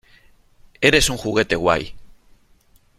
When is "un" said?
1.11-1.15